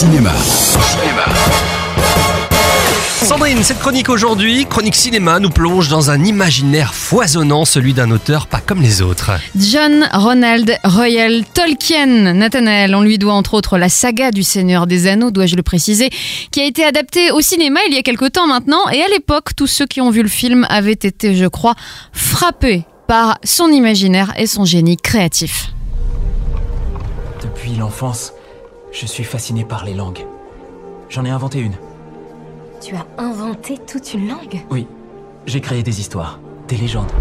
[0.00, 0.32] cinéma.
[3.22, 8.46] Sandrine, cette chronique aujourd'hui, chronique cinéma, nous plonge dans un imaginaire foisonnant, celui d'un auteur
[8.46, 9.32] pas comme les autres.
[9.54, 15.06] John Ronald Royal Tolkien, Nathanael, on lui doit entre autres la saga du Seigneur des
[15.06, 16.08] Anneaux, dois-je le préciser,
[16.50, 19.54] qui a été adaptée au cinéma il y a quelque temps maintenant, et à l'époque,
[19.54, 21.74] tous ceux qui ont vu le film avaient été, je crois,
[22.14, 25.74] frappés par son imaginaire et son génie créatif.
[27.42, 28.32] Depuis l'enfance,
[28.92, 30.26] je suis fasciné par les langues.
[31.08, 31.74] J'en ai inventé une.
[32.80, 34.86] Tu as inventé toute une langue Oui,
[35.46, 37.12] j'ai créé des histoires, des légendes.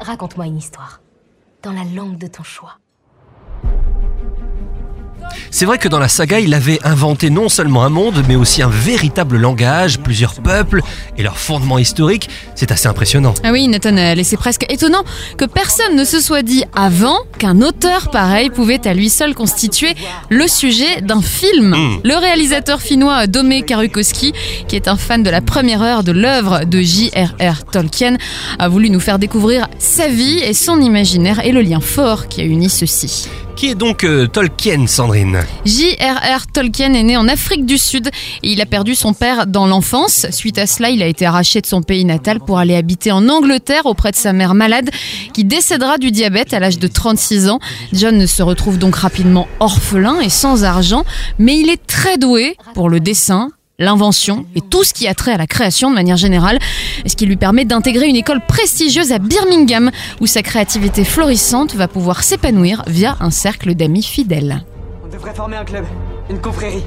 [0.00, 1.00] Raconte-moi une histoire.
[1.62, 2.78] Dans la langue de ton choix.
[5.52, 8.62] C'est vrai que dans la saga, il avait inventé non seulement un monde, mais aussi
[8.62, 10.80] un véritable langage, plusieurs peuples
[11.18, 12.28] et leurs fondements historiques.
[12.54, 13.34] C'est assez impressionnant.
[13.42, 15.02] Ah oui, Nathanael, et c'est presque étonnant
[15.36, 19.94] que personne ne se soit dit avant qu'un auteur pareil pouvait à lui seul constituer
[20.28, 21.76] le sujet d'un film.
[22.04, 24.32] Le réalisateur finnois Domé Karukowski,
[24.68, 27.64] qui est un fan de la première heure de l'œuvre de J.R.R.
[27.64, 28.16] Tolkien,
[28.58, 32.40] a voulu nous faire découvrir sa vie et son imaginaire et le lien fort qui
[32.40, 33.28] a uni ceux-ci.
[33.60, 35.40] Qui est donc euh, Tolkien, Sandrine?
[35.66, 36.46] J.R.R.
[36.46, 38.08] Tolkien est né en Afrique du Sud
[38.42, 40.24] et il a perdu son père dans l'enfance.
[40.30, 43.28] Suite à cela, il a été arraché de son pays natal pour aller habiter en
[43.28, 44.88] Angleterre auprès de sa mère malade
[45.34, 47.58] qui décédera du diabète à l'âge de 36 ans.
[47.92, 51.04] John se retrouve donc rapidement orphelin et sans argent,
[51.38, 53.50] mais il est très doué pour le dessin,
[53.80, 56.58] l'invention et tout ce qui a trait à la création de manière générale,
[57.06, 61.88] ce qui lui permet d'intégrer une école prestigieuse à Birmingham où sa créativité florissante va
[61.88, 64.62] pouvoir s'épanouir via un cercle d'amis fidèles.
[65.04, 65.84] On devrait former un club,
[66.28, 66.84] une confrérie.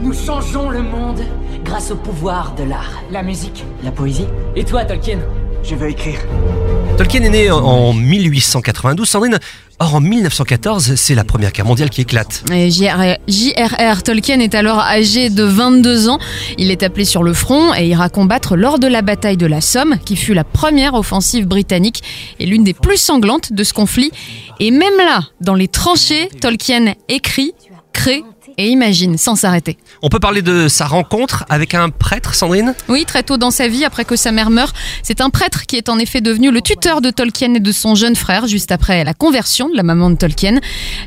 [0.00, 1.20] Nous changeons le monde
[1.64, 3.02] grâce au pouvoir de l'art.
[3.12, 4.26] La musique, la poésie.
[4.56, 5.18] Et toi, Tolkien?
[5.62, 6.18] Je veux écrire.
[6.96, 9.38] Tolkien est né en 1892, Sandrine.
[9.78, 12.44] Or, en 1914, c'est la Première Guerre mondiale qui éclate.
[13.26, 14.02] J.R.R.
[14.02, 16.18] Tolkien est alors âgé de 22 ans.
[16.58, 19.60] Il est appelé sur le front et ira combattre lors de la bataille de la
[19.60, 22.02] Somme, qui fut la première offensive britannique
[22.38, 24.12] et l'une des plus sanglantes de ce conflit.
[24.60, 27.52] Et même là, dans les tranchées, Tolkien écrit,
[27.92, 28.22] crée
[28.58, 29.76] et imagine sans s'arrêter.
[30.02, 32.74] On peut parler de sa rencontre avec un prêtre, Sandrine?
[32.88, 35.76] Oui, très tôt dans sa vie, après que sa mère meurt, c'est un prêtre qui
[35.76, 39.04] est en effet devenu le tuteur de Tolkien et de son jeune frère, juste après
[39.04, 40.60] la conversion de la maman de Tolkien.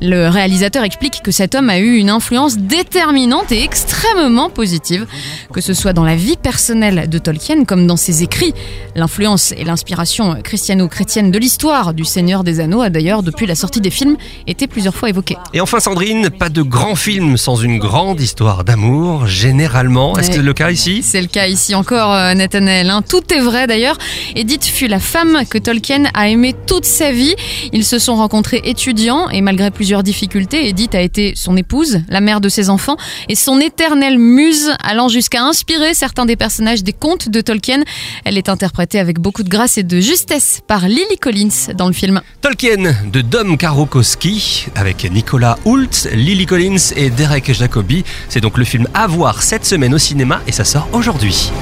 [0.00, 5.06] Le réalisateur explique que cet homme a eu une influence déterminante et extrêmement positive,
[5.52, 8.54] que ce soit dans la vie personnelle de Tolkien comme dans ses écrits.
[8.94, 13.80] L'influence et l'inspiration christiano-chrétienne de l'histoire du Seigneur des Anneaux a d'ailleurs, depuis la sortie
[13.80, 14.16] des films,
[14.46, 15.36] été plusieurs fois évoquée.
[15.54, 20.16] Et enfin, Sandrine, pas de grand film sans une grande histoire d'amour, généralement.
[20.16, 21.02] Est-ce que c'est le cas ici?
[21.02, 22.90] C'est le cas ici encore, euh, Nathanaël.
[22.90, 23.02] hein.
[23.08, 23.98] Tout est vrai d'ailleurs.
[24.34, 27.34] Edith fut la femme que Tolkien a aimée toute sa vie.
[27.72, 32.20] Ils se sont rencontrés étudiants et malgré plusieurs difficultés, Edith a été son épouse, la
[32.20, 32.96] mère de ses enfants
[33.28, 37.82] et son éternelle muse, allant jusqu'à inspirer certains des personnages des contes de Tolkien.
[38.24, 41.92] Elle est interprétée avec beaucoup de grâce et de justesse par Lily Collins dans le
[41.92, 42.20] film.
[42.40, 48.02] Tolkien de Dom Karokowski avec Nicolas Hoult, Lily Collins et Derek Jacobi.
[48.28, 51.52] C'est donc le film à voir cette semaine au cinéma et ça sort aujourd'hui.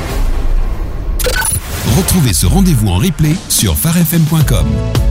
[1.98, 5.09] Retrouvez ce rendez-vous en replay sur farfm.com.